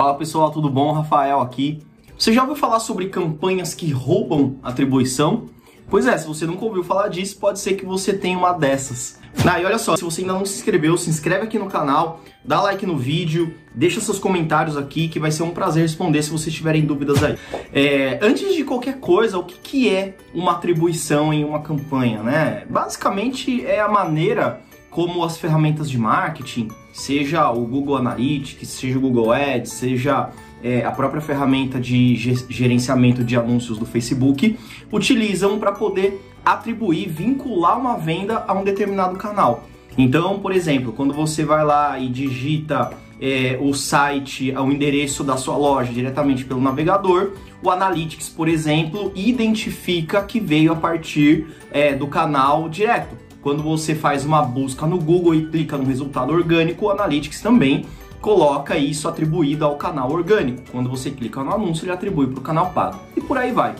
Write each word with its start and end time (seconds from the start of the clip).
Fala 0.00 0.14
pessoal, 0.14 0.50
tudo 0.50 0.70
bom? 0.70 0.92
Rafael 0.92 1.42
aqui. 1.42 1.82
Você 2.16 2.32
já 2.32 2.40
ouviu 2.40 2.56
falar 2.56 2.80
sobre 2.80 3.10
campanhas 3.10 3.74
que 3.74 3.92
roubam 3.92 4.56
atribuição? 4.62 5.50
Pois 5.90 6.06
é, 6.06 6.16
se 6.16 6.26
você 6.26 6.46
nunca 6.46 6.64
ouviu 6.64 6.82
falar 6.82 7.08
disso, 7.08 7.36
pode 7.38 7.60
ser 7.60 7.74
que 7.74 7.84
você 7.84 8.14
tenha 8.14 8.38
uma 8.38 8.54
dessas. 8.54 9.20
Ah, 9.44 9.60
e 9.60 9.64
olha 9.66 9.76
só, 9.76 9.94
se 9.98 10.02
você 10.02 10.22
ainda 10.22 10.32
não 10.32 10.46
se 10.46 10.56
inscreveu, 10.56 10.96
se 10.96 11.10
inscreve 11.10 11.44
aqui 11.44 11.58
no 11.58 11.66
canal, 11.66 12.22
dá 12.42 12.62
like 12.62 12.86
no 12.86 12.96
vídeo, 12.96 13.54
deixa 13.74 14.00
seus 14.00 14.18
comentários 14.18 14.74
aqui, 14.74 15.06
que 15.06 15.20
vai 15.20 15.30
ser 15.30 15.42
um 15.42 15.50
prazer 15.50 15.82
responder 15.82 16.22
se 16.22 16.30
vocês 16.30 16.54
tiverem 16.54 16.86
dúvidas 16.86 17.22
aí. 17.22 17.36
É, 17.70 18.18
antes 18.22 18.54
de 18.54 18.64
qualquer 18.64 19.00
coisa, 19.00 19.38
o 19.38 19.44
que, 19.44 19.58
que 19.58 19.90
é 19.90 20.16
uma 20.32 20.52
atribuição 20.52 21.30
em 21.30 21.44
uma 21.44 21.60
campanha, 21.60 22.22
né? 22.22 22.64
Basicamente 22.70 23.66
é 23.66 23.80
a 23.80 23.88
maneira 23.88 24.62
como 24.90 25.24
as 25.24 25.38
ferramentas 25.38 25.88
de 25.88 25.96
marketing, 25.96 26.68
seja 26.92 27.50
o 27.50 27.64
Google 27.64 27.96
Analytics, 27.96 28.68
seja 28.68 28.98
o 28.98 29.00
Google 29.00 29.32
Ads, 29.32 29.72
seja 29.72 30.30
é, 30.62 30.84
a 30.84 30.90
própria 30.90 31.20
ferramenta 31.20 31.80
de 31.80 32.16
gerenciamento 32.16 33.24
de 33.24 33.36
anúncios 33.36 33.78
do 33.78 33.86
Facebook 33.86 34.58
utilizam 34.92 35.58
para 35.58 35.72
poder 35.72 36.20
atribuir, 36.44 37.08
vincular 37.08 37.78
uma 37.78 37.96
venda 37.96 38.44
a 38.46 38.52
um 38.52 38.64
determinado 38.64 39.16
canal. 39.16 39.64
Então, 39.96 40.38
por 40.38 40.52
exemplo, 40.52 40.92
quando 40.92 41.12
você 41.12 41.44
vai 41.44 41.64
lá 41.64 41.98
e 41.98 42.08
digita 42.08 42.90
é, 43.20 43.58
o 43.60 43.74
site, 43.74 44.52
o 44.52 44.72
endereço 44.72 45.22
da 45.22 45.36
sua 45.36 45.56
loja 45.56 45.92
diretamente 45.92 46.44
pelo 46.44 46.60
navegador, 46.60 47.32
o 47.62 47.70
Analytics, 47.70 48.28
por 48.28 48.48
exemplo, 48.48 49.12
identifica 49.14 50.22
que 50.22 50.40
veio 50.40 50.72
a 50.72 50.76
partir 50.76 51.46
é, 51.70 51.94
do 51.94 52.06
canal 52.06 52.68
direto. 52.68 53.14
Quando 53.42 53.62
você 53.62 53.94
faz 53.94 54.24
uma 54.24 54.42
busca 54.42 54.86
no 54.86 54.98
Google 54.98 55.34
e 55.34 55.46
clica 55.46 55.78
no 55.78 55.84
resultado 55.84 56.32
orgânico, 56.32 56.86
o 56.86 56.90
Analytics 56.90 57.40
também 57.40 57.86
coloca 58.20 58.76
isso 58.76 59.08
atribuído 59.08 59.64
ao 59.64 59.76
canal 59.76 60.12
orgânico. 60.12 60.62
Quando 60.70 60.90
você 60.90 61.10
clica 61.10 61.42
no 61.42 61.52
anúncio, 61.52 61.84
ele 61.84 61.92
atribui 61.92 62.26
para 62.26 62.38
o 62.38 62.42
canal 62.42 62.70
pago. 62.72 62.98
E 63.16 63.20
por 63.20 63.38
aí 63.38 63.50
vai. 63.50 63.74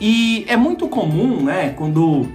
E 0.00 0.44
é 0.48 0.56
muito 0.56 0.88
comum, 0.88 1.42
né, 1.42 1.70
quando 1.70 2.26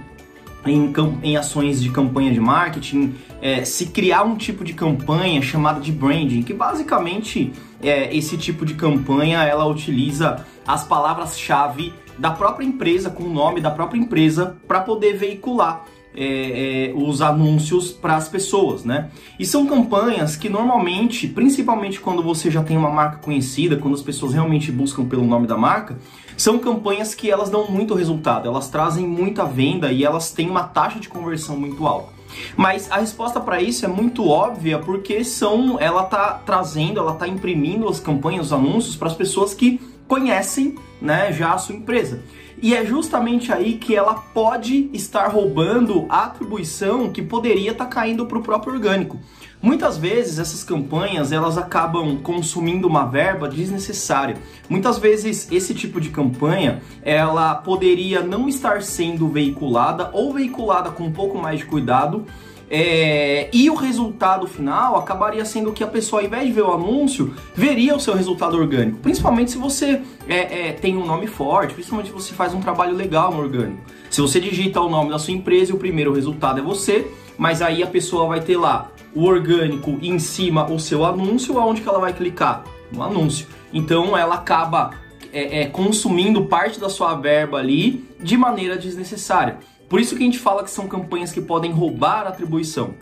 em, 0.64 0.92
em 1.22 1.36
ações 1.36 1.82
de 1.82 1.90
campanha 1.90 2.32
de 2.32 2.40
marketing, 2.40 3.14
é, 3.42 3.64
se 3.64 3.86
criar 3.86 4.22
um 4.22 4.36
tipo 4.36 4.64
de 4.64 4.72
campanha 4.72 5.42
chamada 5.42 5.80
de 5.80 5.90
branding, 5.90 6.42
que 6.42 6.54
basicamente 6.54 7.52
é, 7.82 8.14
esse 8.14 8.36
tipo 8.36 8.64
de 8.64 8.74
campanha 8.74 9.42
ela 9.42 9.66
utiliza 9.66 10.46
as 10.66 10.84
palavras-chave 10.84 11.92
da 12.18 12.30
própria 12.30 12.64
empresa, 12.64 13.10
com 13.10 13.24
o 13.24 13.30
nome 13.30 13.60
da 13.60 13.70
própria 13.70 13.98
empresa, 13.98 14.56
para 14.68 14.80
poder 14.80 15.16
veicular 15.16 15.84
é, 16.14 16.90
é, 16.90 16.94
os 16.94 17.22
anúncios 17.22 17.92
para 17.92 18.16
as 18.16 18.28
pessoas, 18.28 18.84
né? 18.84 19.10
E 19.38 19.46
são 19.46 19.66
campanhas 19.66 20.36
que 20.36 20.48
normalmente, 20.48 21.28
principalmente 21.28 22.00
quando 22.00 22.22
você 22.22 22.50
já 22.50 22.62
tem 22.62 22.76
uma 22.76 22.90
marca 22.90 23.18
conhecida, 23.18 23.76
quando 23.76 23.94
as 23.94 24.02
pessoas 24.02 24.32
realmente 24.32 24.72
buscam 24.72 25.04
pelo 25.04 25.24
nome 25.24 25.46
da 25.46 25.56
marca, 25.56 25.98
são 26.36 26.58
campanhas 26.58 27.14
que 27.14 27.30
elas 27.30 27.50
dão 27.50 27.70
muito 27.70 27.94
resultado, 27.94 28.48
elas 28.48 28.68
trazem 28.68 29.06
muita 29.06 29.44
venda 29.44 29.92
e 29.92 30.04
elas 30.04 30.32
têm 30.32 30.48
uma 30.48 30.64
taxa 30.64 30.98
de 30.98 31.08
conversão 31.08 31.56
muito 31.56 31.86
alta. 31.86 32.20
Mas 32.56 32.90
a 32.90 32.98
resposta 32.98 33.40
para 33.40 33.60
isso 33.60 33.84
é 33.84 33.88
muito 33.88 34.28
óbvia 34.28 34.78
porque 34.78 35.24
são, 35.24 35.78
ela 35.78 36.04
tá 36.04 36.40
trazendo, 36.44 37.00
ela 37.00 37.14
tá 37.14 37.26
imprimindo 37.26 37.88
as 37.88 38.00
campanhas, 38.00 38.46
os 38.46 38.52
anúncios 38.52 38.96
para 38.96 39.08
as 39.08 39.14
pessoas 39.14 39.54
que 39.54 39.80
conhecem, 40.06 40.76
né, 41.00 41.32
já 41.32 41.52
a 41.52 41.58
sua 41.58 41.74
empresa. 41.74 42.22
E 42.62 42.74
é 42.74 42.84
justamente 42.84 43.50
aí 43.52 43.78
que 43.78 43.96
ela 43.96 44.14
pode 44.14 44.90
estar 44.92 45.28
roubando 45.28 46.04
a 46.10 46.24
atribuição 46.24 47.10
que 47.10 47.22
poderia 47.22 47.70
estar 47.72 47.86
tá 47.86 47.90
caindo 47.90 48.26
para 48.26 48.38
o 48.38 48.42
próprio 48.42 48.74
orgânico. 48.74 49.18
Muitas 49.62 49.96
vezes 49.96 50.38
essas 50.38 50.62
campanhas 50.62 51.32
elas 51.32 51.56
acabam 51.56 52.18
consumindo 52.18 52.86
uma 52.86 53.06
verba 53.06 53.48
desnecessária. 53.48 54.36
Muitas 54.68 54.98
vezes 54.98 55.50
esse 55.50 55.74
tipo 55.74 56.00
de 56.00 56.10
campanha 56.10 56.82
ela 57.02 57.54
poderia 57.54 58.22
não 58.22 58.48
estar 58.48 58.82
sendo 58.82 59.28
veiculada 59.28 60.10
ou 60.12 60.32
veiculada 60.32 60.90
com 60.90 61.04
um 61.04 61.12
pouco 61.12 61.38
mais 61.38 61.60
de 61.60 61.66
cuidado 61.66 62.26
é, 62.70 63.48
e 63.52 63.68
o 63.68 63.74
resultado 63.74 64.46
final 64.46 64.96
acabaria 64.96 65.44
sendo 65.44 65.72
que 65.72 65.82
a 65.82 65.88
pessoa, 65.88 66.22
ao 66.22 66.26
invés 66.26 66.46
de 66.46 66.52
ver 66.52 66.62
o 66.62 66.72
anúncio, 66.72 67.34
veria 67.52 67.96
o 67.96 68.00
seu 68.00 68.14
resultado 68.14 68.56
orgânico. 68.56 68.98
Principalmente 68.98 69.50
se 69.50 69.58
você 69.58 70.00
é, 70.28 70.68
é, 70.68 70.72
tem 70.72 70.96
um 70.96 71.04
nome 71.04 71.26
forte, 71.26 71.74
principalmente 71.74 72.06
se 72.06 72.12
você 72.12 72.32
faz 72.32 72.54
um 72.54 72.60
trabalho 72.60 72.94
legal 72.94 73.34
no 73.34 73.40
orgânico. 73.40 73.82
Se 74.08 74.20
você 74.20 74.40
digita 74.40 74.80
o 74.80 74.88
nome 74.88 75.10
da 75.10 75.18
sua 75.18 75.34
empresa 75.34 75.72
e 75.72 75.74
o 75.74 75.78
primeiro 75.78 76.12
resultado 76.12 76.60
é 76.60 76.62
você, 76.62 77.10
mas 77.36 77.60
aí 77.60 77.82
a 77.82 77.88
pessoa 77.88 78.28
vai 78.28 78.40
ter 78.40 78.56
lá 78.56 78.92
o 79.12 79.24
orgânico 79.24 79.98
em 80.00 80.20
cima 80.20 80.70
o 80.70 80.78
seu 80.78 81.04
anúncio, 81.04 81.58
aonde 81.58 81.80
que 81.80 81.88
ela 81.88 81.98
vai 81.98 82.12
clicar? 82.12 82.62
No 82.92 83.02
anúncio. 83.02 83.48
Então 83.72 84.16
ela 84.16 84.36
acaba 84.36 84.92
é, 85.32 85.62
é, 85.62 85.66
consumindo 85.66 86.44
parte 86.44 86.78
da 86.78 86.88
sua 86.88 87.14
verba 87.14 87.58
ali 87.58 88.08
de 88.20 88.36
maneira 88.36 88.76
desnecessária. 88.76 89.58
Por 89.90 90.00
isso 90.00 90.14
que 90.14 90.22
a 90.22 90.24
gente 90.24 90.38
fala 90.38 90.62
que 90.62 90.70
são 90.70 90.86
campanhas 90.86 91.32
que 91.32 91.40
podem 91.40 91.72
roubar 91.72 92.24
a 92.24 92.28
atribuição. 92.28 92.94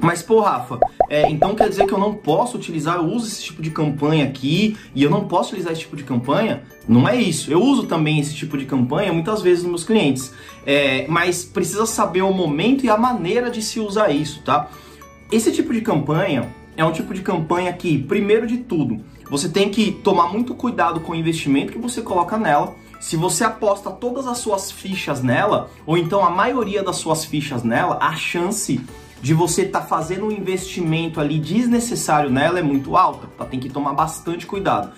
Mas, 0.00 0.20
pô, 0.20 0.40
Rafa, 0.40 0.80
é, 1.08 1.30
então 1.30 1.54
quer 1.54 1.68
dizer 1.68 1.86
que 1.86 1.94
eu 1.94 1.98
não 1.98 2.12
posso 2.12 2.56
utilizar, 2.56 2.96
eu 2.96 3.04
uso 3.04 3.28
esse 3.28 3.44
tipo 3.44 3.62
de 3.62 3.70
campanha 3.70 4.24
aqui 4.24 4.76
e 4.92 5.04
eu 5.04 5.08
não 5.08 5.28
posso 5.28 5.50
utilizar 5.50 5.72
esse 5.72 5.82
tipo 5.82 5.94
de 5.94 6.02
campanha? 6.02 6.64
Não 6.88 7.08
é 7.08 7.16
isso. 7.16 7.52
Eu 7.52 7.62
uso 7.62 7.84
também 7.84 8.18
esse 8.18 8.34
tipo 8.34 8.58
de 8.58 8.64
campanha 8.64 9.12
muitas 9.12 9.40
vezes 9.40 9.62
nos 9.62 9.70
meus 9.70 9.84
clientes. 9.84 10.34
É, 10.66 11.06
mas 11.06 11.44
precisa 11.44 11.86
saber 11.86 12.22
o 12.22 12.32
momento 12.32 12.84
e 12.84 12.90
a 12.90 12.96
maneira 12.96 13.48
de 13.48 13.62
se 13.62 13.78
usar 13.78 14.10
isso, 14.10 14.42
tá? 14.42 14.68
Esse 15.30 15.52
tipo 15.52 15.72
de 15.72 15.82
campanha 15.82 16.52
é 16.76 16.84
um 16.84 16.90
tipo 16.90 17.14
de 17.14 17.22
campanha 17.22 17.72
que, 17.72 17.96
primeiro 17.96 18.44
de 18.44 18.58
tudo, 18.58 19.00
você 19.30 19.48
tem 19.48 19.70
que 19.70 19.92
tomar 19.92 20.32
muito 20.32 20.52
cuidado 20.56 20.98
com 20.98 21.12
o 21.12 21.14
investimento 21.14 21.72
que 21.72 21.78
você 21.78 22.02
coloca 22.02 22.36
nela 22.36 22.74
se 23.00 23.16
você 23.16 23.44
aposta 23.44 23.90
todas 23.90 24.26
as 24.26 24.38
suas 24.38 24.70
fichas 24.70 25.22
nela, 25.22 25.70
ou 25.86 25.96
então 25.96 26.24
a 26.24 26.30
maioria 26.30 26.82
das 26.82 26.96
suas 26.96 27.24
fichas 27.24 27.62
nela, 27.62 27.98
a 28.00 28.14
chance 28.14 28.80
de 29.20 29.32
você 29.32 29.62
estar 29.62 29.80
tá 29.80 29.86
fazendo 29.86 30.26
um 30.26 30.30
investimento 30.30 31.20
ali 31.20 31.38
desnecessário 31.38 32.30
nela 32.30 32.58
é 32.58 32.62
muito 32.62 32.96
alta, 32.96 33.26
tá? 33.38 33.44
Tem 33.44 33.58
que 33.58 33.70
tomar 33.70 33.94
bastante 33.94 34.46
cuidado. 34.46 34.92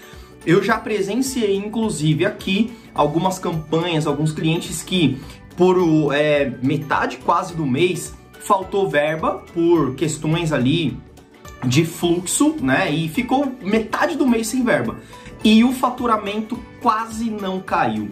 Eu 0.44 0.62
já 0.62 0.78
presenciei, 0.78 1.56
inclusive, 1.56 2.24
aqui 2.24 2.76
algumas 2.94 3.38
campanhas, 3.38 4.06
alguns 4.06 4.32
clientes 4.32 4.82
que 4.82 5.20
por 5.56 5.76
é, 6.14 6.52
metade 6.62 7.18
quase 7.18 7.54
do 7.54 7.64
mês 7.64 8.14
faltou 8.40 8.88
verba 8.88 9.42
por 9.52 9.94
questões 9.94 10.52
ali 10.52 10.96
de 11.64 11.84
fluxo, 11.84 12.56
né? 12.60 12.90
E 12.90 13.08
ficou 13.08 13.52
metade 13.60 14.16
do 14.16 14.26
mês 14.26 14.46
sem 14.48 14.62
verba 14.62 14.96
e 15.46 15.62
o 15.62 15.72
faturamento 15.72 16.58
quase 16.82 17.30
não 17.30 17.60
caiu. 17.60 18.10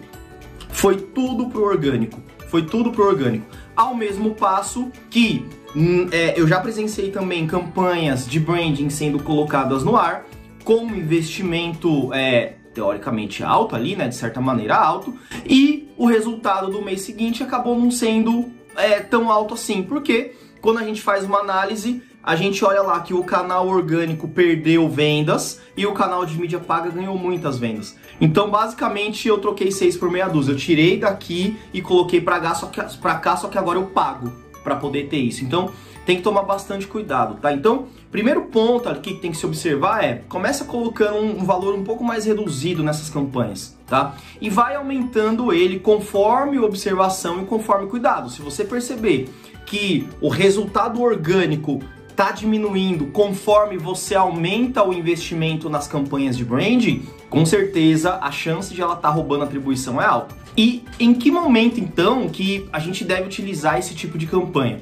Foi 0.69 0.95
tudo 0.95 1.49
pro 1.49 1.65
orgânico. 1.65 2.23
Foi 2.47 2.65
tudo 2.65 2.93
pro 2.93 3.05
orgânico. 3.05 3.45
Ao 3.75 3.93
mesmo 3.93 4.35
passo 4.35 4.89
que 5.09 5.45
hum, 5.75 6.07
é, 6.13 6.39
eu 6.39 6.47
já 6.47 6.61
presenciei 6.61 7.11
também 7.11 7.45
campanhas 7.45 8.25
de 8.25 8.39
branding 8.39 8.89
sendo 8.89 9.19
colocadas 9.19 9.83
no 9.83 9.97
ar 9.97 10.25
com 10.63 10.85
investimento 10.85 12.13
é, 12.13 12.53
teoricamente 12.73 13.43
alto 13.43 13.75
ali, 13.75 13.97
né, 13.97 14.07
de 14.07 14.15
certa 14.15 14.39
maneira 14.39 14.77
alto, 14.77 15.13
e 15.45 15.89
o 15.97 16.05
resultado 16.05 16.71
do 16.71 16.81
mês 16.81 17.01
seguinte 17.01 17.43
acabou 17.43 17.77
não 17.77 17.91
sendo 17.91 18.49
é, 18.77 19.01
tão 19.01 19.29
alto 19.29 19.55
assim, 19.55 19.83
porque 19.83 20.35
quando 20.61 20.79
a 20.79 20.83
gente 20.83 21.01
faz 21.01 21.25
uma 21.25 21.39
análise 21.39 22.01
a 22.25 22.35
gente 22.35 22.65
olha 22.65 22.81
lá 22.81 22.99
que 23.01 23.13
o 23.13 23.23
canal 23.23 23.67
orgânico 23.67 24.27
perdeu 24.27 24.89
vendas 24.89 25.61
e 25.77 25.85
o 25.85 25.93
canal 25.93 26.25
de 26.25 26.35
mídia 26.39 26.57
paga 26.57 26.89
ganhou 26.89 27.15
muitas 27.15 27.59
vendas. 27.59 27.95
Então, 28.19 28.49
basicamente, 28.49 29.27
eu 29.27 29.37
troquei 29.37 29.71
6 29.71 29.95
por 29.97 30.09
meia 30.09 30.27
dúzia. 30.27 30.53
Eu 30.53 30.57
tirei 30.57 30.97
daqui 30.97 31.55
e 31.71 31.83
coloquei 31.83 32.19
para 32.19 32.39
cá, 32.39 32.55
só 32.55 32.65
que, 32.65 32.81
pra 32.97 33.15
cá, 33.19 33.37
só 33.37 33.47
que 33.47 33.59
agora 33.59 33.77
eu 33.77 33.85
pago 33.85 34.31
para 34.63 34.75
poder 34.75 35.07
ter 35.07 35.17
isso. 35.17 35.43
Então, 35.43 35.69
tem 36.03 36.17
que 36.17 36.23
tomar 36.23 36.41
bastante 36.41 36.87
cuidado, 36.87 37.35
tá? 37.39 37.53
Então, 37.53 37.85
primeiro 38.11 38.43
ponto 38.45 38.89
aqui 38.89 39.13
que 39.13 39.19
tem 39.19 39.31
que 39.31 39.37
se 39.37 39.45
observar 39.45 40.03
é, 40.03 40.23
começa 40.27 40.65
colocando 40.65 41.17
um 41.17 41.43
valor 41.43 41.75
um 41.75 41.83
pouco 41.83 42.03
mais 42.03 42.25
reduzido 42.25 42.81
nessas 42.81 43.07
campanhas, 43.07 43.77
tá? 43.85 44.15
E 44.41 44.49
vai 44.49 44.75
aumentando 44.75 45.53
ele 45.53 45.79
conforme 45.79 46.57
observação 46.57 47.43
e 47.43 47.45
conforme 47.45 47.87
cuidado. 47.87 48.31
Se 48.31 48.41
você 48.41 48.63
perceber 48.63 49.29
que 49.65 50.07
o 50.21 50.29
resultado 50.29 51.01
orgânico 51.01 51.81
está 52.15 52.31
diminuindo 52.31 53.07
conforme 53.07 53.77
você 53.77 54.15
aumenta 54.15 54.81
o 54.81 54.93
investimento 54.93 55.69
nas 55.69 55.85
campanhas 55.85 56.37
de 56.37 56.45
branding, 56.45 57.03
com 57.29 57.45
certeza 57.45 58.17
a 58.21 58.31
chance 58.31 58.73
de 58.73 58.81
ela 58.81 58.93
estar 58.93 59.09
tá 59.09 59.13
roubando 59.13 59.43
atribuição 59.43 60.01
é 60.01 60.05
alta. 60.05 60.33
E 60.55 60.85
em 60.97 61.13
que 61.13 61.29
momento 61.29 61.77
então 61.77 62.29
que 62.29 62.69
a 62.71 62.79
gente 62.79 63.03
deve 63.03 63.23
utilizar 63.23 63.77
esse 63.77 63.93
tipo 63.93 64.17
de 64.17 64.27
campanha? 64.27 64.79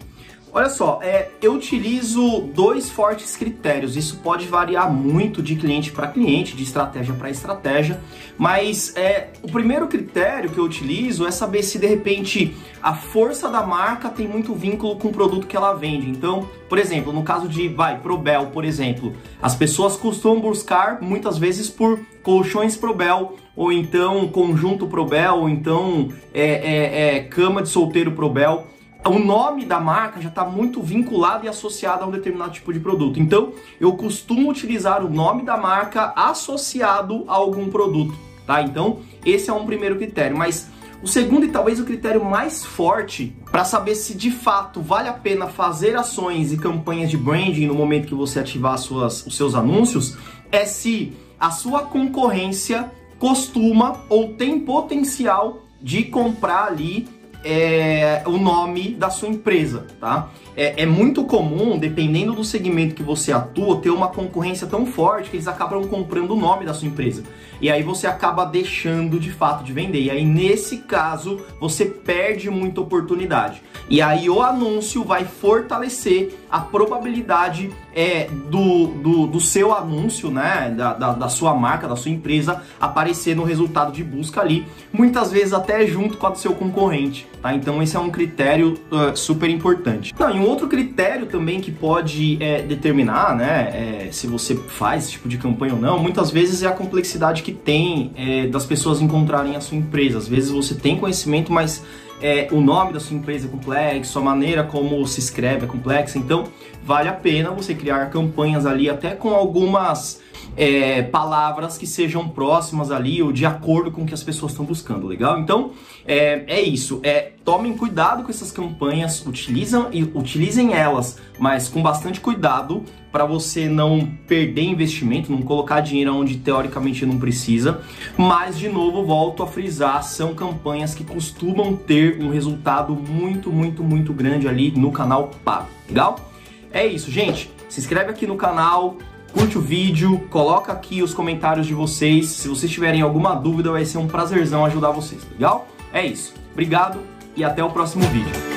Olha 0.55 0.69
só, 0.69 0.99
é, 1.01 1.29
eu 1.41 1.53
utilizo 1.53 2.41
dois 2.53 2.87
fortes 2.87 3.35
critérios. 3.35 3.97
Isso 3.97 4.17
pode 4.17 4.47
variar 4.47 4.91
muito 4.93 5.41
de 5.41 5.55
cliente 5.55 5.91
para 5.91 6.07
cliente, 6.07 6.55
de 6.55 6.61
estratégia 6.61 7.15
para 7.15 7.31
estratégia, 7.31 7.99
mas 8.37 8.95
é, 8.95 9.29
o 9.41 9.51
primeiro 9.51 9.87
critério 9.87 10.51
que 10.51 10.59
eu 10.59 10.63
utilizo 10.63 11.25
é 11.25 11.31
saber 11.31 11.63
se 11.63 11.79
de 11.79 11.87
repente 11.87 12.55
a 12.83 12.93
força 12.93 13.49
da 13.49 13.63
marca 13.63 14.09
tem 14.09 14.27
muito 14.27 14.53
vínculo 14.53 14.95
com 14.97 15.07
o 15.07 15.11
produto 15.11 15.47
que 15.47 15.57
ela 15.57 15.73
vende. 15.73 16.07
Então, 16.07 16.47
por 16.69 16.77
exemplo, 16.77 17.11
no 17.11 17.23
caso 17.23 17.47
de, 17.47 17.67
vai, 17.67 17.99
Probel, 17.99 18.51
por 18.53 18.63
exemplo, 18.63 19.11
as 19.41 19.55
pessoas 19.55 19.97
costumam 19.97 20.39
buscar 20.39 21.01
muitas 21.01 21.39
vezes 21.39 21.67
por 21.67 21.99
colchões 22.21 22.77
Probel, 22.77 23.37
ou 23.55 23.71
então 23.71 24.27
conjunto 24.27 24.85
Probel, 24.85 25.35
ou 25.35 25.49
então 25.49 26.09
é, 26.31 26.43
é, 26.43 27.15
é, 27.15 27.19
cama 27.21 27.63
de 27.63 27.69
solteiro 27.69 28.11
Probel 28.11 28.67
o 29.09 29.19
nome 29.19 29.65
da 29.65 29.79
marca 29.79 30.21
já 30.21 30.29
está 30.29 30.45
muito 30.45 30.81
vinculado 30.81 31.45
e 31.45 31.49
associado 31.49 32.03
a 32.03 32.07
um 32.07 32.11
determinado 32.11 32.51
tipo 32.51 32.71
de 32.71 32.79
produto. 32.79 33.19
Então, 33.19 33.53
eu 33.79 33.93
costumo 33.93 34.49
utilizar 34.49 35.05
o 35.05 35.09
nome 35.09 35.43
da 35.43 35.57
marca 35.57 36.13
associado 36.15 37.25
a 37.27 37.33
algum 37.33 37.69
produto, 37.69 38.13
tá? 38.45 38.61
Então, 38.61 38.99
esse 39.25 39.49
é 39.49 39.53
um 39.53 39.65
primeiro 39.65 39.97
critério, 39.97 40.37
mas 40.37 40.69
o 41.01 41.07
segundo 41.07 41.45
e 41.45 41.49
talvez 41.49 41.81
o 41.81 41.83
critério 41.83 42.23
mais 42.23 42.63
forte 42.63 43.35
para 43.51 43.65
saber 43.65 43.95
se 43.95 44.15
de 44.15 44.31
fato 44.31 44.81
vale 44.81 45.09
a 45.09 45.13
pena 45.13 45.47
fazer 45.47 45.97
ações 45.97 46.53
e 46.53 46.57
campanhas 46.57 47.09
de 47.09 47.17
branding 47.17 47.67
no 47.67 47.75
momento 47.75 48.07
que 48.07 48.15
você 48.15 48.39
ativar 48.39 48.77
suas, 48.77 49.25
os 49.25 49.35
seus 49.35 49.53
anúncios 49.53 50.17
é 50.49 50.63
se 50.63 51.11
a 51.37 51.51
sua 51.51 51.81
concorrência 51.81 52.89
costuma 53.19 54.05
ou 54.07 54.33
tem 54.35 54.61
potencial 54.61 55.59
de 55.81 56.03
comprar 56.05 56.67
ali 56.67 57.05
é, 57.43 58.23
o 58.25 58.37
nome 58.37 58.93
da 58.93 59.09
sua 59.09 59.29
empresa, 59.29 59.85
tá? 59.99 60.29
É, 60.55 60.83
é, 60.83 60.85
muito 60.85 61.23
comum, 61.25 61.77
dependendo 61.77 62.33
do 62.33 62.43
segmento 62.43 62.95
que 62.95 63.03
você 63.03 63.31
atua, 63.31 63.81
ter 63.81 63.89
uma 63.89 64.07
concorrência 64.07 64.67
tão 64.67 64.85
forte 64.85 65.29
que 65.29 65.37
eles 65.37 65.47
acabam 65.47 65.87
comprando 65.87 66.31
o 66.31 66.35
nome 66.35 66.65
da 66.65 66.73
sua 66.73 66.87
empresa. 66.87 67.23
E 67.61 67.69
aí 67.69 67.81
você 67.81 68.07
acaba 68.07 68.45
deixando 68.45 69.19
de 69.19 69.31
fato 69.31 69.63
de 69.63 69.71
vender. 69.71 70.01
E 70.01 70.11
aí, 70.11 70.25
nesse 70.25 70.79
caso, 70.79 71.41
você 71.59 71.85
perde 71.85 72.49
muita 72.49 72.81
oportunidade. 72.81 73.61
E 73.89 74.01
aí 74.01 74.29
o 74.29 74.41
anúncio 74.41 75.03
vai 75.03 75.23
fortalecer 75.23 76.33
a 76.49 76.59
probabilidade 76.59 77.71
é, 77.95 78.27
do, 78.49 78.87
do, 78.87 79.27
do 79.27 79.39
seu 79.39 79.73
anúncio, 79.73 80.29
né? 80.29 80.73
Da, 80.75 80.93
da, 80.93 81.13
da, 81.13 81.29
sua 81.29 81.53
marca, 81.53 81.87
da 81.87 81.95
sua 81.95 82.11
empresa, 82.11 82.61
aparecer 82.79 83.35
no 83.35 83.43
resultado 83.43 83.91
de 83.91 84.03
busca 84.03 84.41
ali, 84.41 84.65
muitas 84.91 85.31
vezes 85.31 85.53
até 85.53 85.85
junto 85.87 86.17
com 86.17 86.27
a 86.27 86.29
do 86.31 86.39
seu 86.39 86.53
concorrente. 86.53 87.27
Tá? 87.41 87.53
Então 87.53 87.81
esse 87.81 87.95
é 87.95 87.99
um 87.99 88.09
critério 88.09 88.79
uh, 88.91 89.15
super 89.15 89.49
importante. 89.49 90.13
Não, 90.17 90.35
e 90.35 90.39
um 90.43 90.47
outro 90.47 90.67
critério 90.67 91.25
também 91.25 91.61
que 91.61 91.71
pode 91.71 92.37
é, 92.41 92.61
determinar 92.61 93.35
né, 93.35 94.07
é, 94.07 94.11
se 94.11 94.27
você 94.27 94.55
faz 94.55 95.03
esse 95.03 95.13
tipo 95.13 95.29
de 95.29 95.37
campanha 95.37 95.73
ou 95.73 95.79
não, 95.79 95.97
muitas 95.97 96.29
vezes 96.29 96.63
é 96.63 96.67
a 96.67 96.71
complexidade 96.71 97.41
que 97.41 97.51
tem 97.51 98.11
é, 98.15 98.47
das 98.47 98.65
pessoas 98.65 99.01
encontrarem 99.01 99.55
a 99.55 99.61
sua 99.61 99.77
empresa. 99.77 100.17
Às 100.17 100.27
vezes 100.27 100.51
você 100.51 100.75
tem 100.75 100.97
conhecimento, 100.97 101.51
mas 101.51 101.83
é, 102.23 102.47
o 102.51 102.61
nome 102.61 102.93
da 102.93 103.01
sua 103.01 103.17
empresa 103.17 103.47
é 103.47 103.49
complexo, 103.51 104.17
a 104.17 104.21
maneira 104.21 104.63
como 104.63 105.05
se 105.05 105.19
escreve 105.19 105.65
é 105.65 105.67
complexa, 105.67 106.17
então 106.17 106.45
vale 106.81 107.09
a 107.09 107.13
pena 107.13 107.51
você 107.51 107.75
criar 107.75 108.09
campanhas 108.09 108.65
ali 108.65 108.89
até 108.89 109.13
com 109.13 109.29
algumas 109.35 110.21
é, 110.55 111.01
palavras 111.01 111.77
que 111.77 111.85
sejam 111.85 112.29
próximas 112.29 112.91
ali 112.91 113.21
ou 113.21 113.33
de 113.33 113.45
acordo 113.45 113.91
com 113.91 114.03
o 114.03 114.05
que 114.05 114.13
as 114.13 114.23
pessoas 114.23 114.53
estão 114.53 114.63
buscando, 114.63 115.05
legal? 115.05 115.37
Então 115.37 115.71
é, 116.07 116.45
é 116.47 116.61
isso. 116.61 117.01
É, 117.03 117.33
tomem 117.43 117.75
cuidado 117.75 118.23
com 118.23 118.29
essas 118.29 118.53
campanhas, 118.53 119.25
utilizam, 119.25 119.89
utilizem 120.15 120.73
elas, 120.73 121.19
mas 121.37 121.67
com 121.67 121.81
bastante 121.81 122.21
cuidado 122.21 122.85
para 123.13 123.25
você 123.25 123.69
não 123.69 124.09
perder 124.27 124.63
investimento, 124.63 125.31
não 125.31 125.43
colocar 125.43 125.81
dinheiro 125.81 126.15
onde 126.15 126.37
teoricamente 126.37 127.05
não 127.05 127.19
precisa. 127.19 127.81
Mas 128.17 128.57
de 128.57 128.67
novo 128.67 129.05
volto 129.05 129.43
a 129.43 129.47
frisar, 129.47 130.03
são 130.03 130.33
campanhas 130.33 130.95
que 130.95 131.03
costumam 131.03 131.75
ter 131.75 132.19
um 132.19 132.31
resultado 132.31 132.95
muito, 132.95 133.51
muito, 133.51 133.83
muito 133.83 134.11
grande 134.11 134.47
ali 134.47 134.71
no 134.71 134.91
canal 134.91 135.29
pago, 135.45 135.67
legal? 135.87 136.31
É 136.71 136.87
isso, 136.87 137.11
gente. 137.11 137.51
Se 137.69 137.79
inscreve 137.79 138.09
aqui 138.09 138.25
no 138.25 138.35
canal, 138.35 138.97
curte 139.31 139.59
o 139.59 139.61
vídeo, 139.61 140.27
coloca 140.31 140.73
aqui 140.73 141.03
os 141.03 141.13
comentários 141.13 141.67
de 141.67 141.73
vocês. 141.75 142.29
Se 142.29 142.47
vocês 142.47 142.71
tiverem 142.71 143.01
alguma 143.01 143.35
dúvida, 143.35 143.69
vai 143.71 143.85
ser 143.85 143.99
um 143.99 144.07
prazerzão 144.07 144.65
ajudar 144.65 144.89
vocês, 144.89 145.21
legal? 145.31 145.67
É 145.93 146.03
isso. 146.03 146.33
Obrigado 146.51 146.99
e 147.35 147.43
até 147.43 147.63
o 147.63 147.69
próximo 147.69 148.03
vídeo. 148.05 148.52